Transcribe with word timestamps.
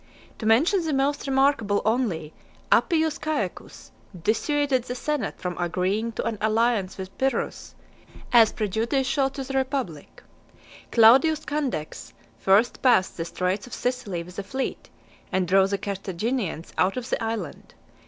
To 0.39 0.47
mention 0.47 0.83
the 0.83 0.93
most 0.93 1.27
remarkable 1.27 1.79
only, 1.85 2.33
Appius 2.71 3.19
Caecus 3.19 3.91
dissuaded 4.19 4.85
the 4.85 4.95
senate 4.95 5.39
from 5.39 5.55
agreeing 5.59 6.11
to 6.13 6.23
an 6.25 6.39
alliance 6.41 6.97
with 6.97 7.15
Pyrrhus, 7.19 7.75
as 8.33 8.51
prejudicial 8.51 9.29
to 9.29 9.43
the 9.43 9.53
republic. 9.53 10.23
Claudius 10.91 11.45
Candex 11.45 12.13
first 12.39 12.81
passed 12.81 13.15
the 13.15 13.25
straits 13.25 13.67
of 13.67 13.75
Sicily 13.75 14.23
with 14.23 14.39
a 14.39 14.43
fleet, 14.43 14.89
and 15.31 15.47
drove 15.47 15.69
the 15.69 15.77
Carthaginians 15.77 16.73
out 16.79 16.97
of 16.97 17.11
the 17.11 17.23
island. 17.23 17.75